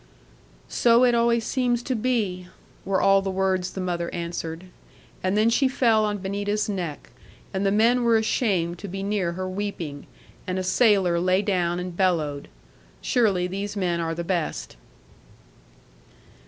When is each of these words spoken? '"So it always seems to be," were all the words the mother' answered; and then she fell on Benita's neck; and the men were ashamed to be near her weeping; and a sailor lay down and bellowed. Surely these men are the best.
'"So 0.67 1.03
it 1.03 1.13
always 1.13 1.45
seems 1.45 1.83
to 1.83 1.95
be," 1.95 2.47
were 2.85 2.99
all 2.99 3.21
the 3.21 3.29
words 3.29 3.69
the 3.73 3.79
mother' 3.79 4.11
answered; 4.11 4.63
and 5.21 5.37
then 5.37 5.47
she 5.47 5.67
fell 5.67 6.05
on 6.05 6.17
Benita's 6.17 6.67
neck; 6.67 7.11
and 7.53 7.67
the 7.67 7.71
men 7.71 8.01
were 8.03 8.17
ashamed 8.17 8.79
to 8.79 8.87
be 8.87 9.03
near 9.03 9.33
her 9.33 9.47
weeping; 9.47 10.07
and 10.47 10.57
a 10.57 10.63
sailor 10.63 11.19
lay 11.19 11.43
down 11.43 11.79
and 11.79 11.95
bellowed. 11.95 12.47
Surely 12.99 13.45
these 13.45 13.77
men 13.77 13.99
are 13.99 14.15
the 14.15 14.23
best. 14.23 14.75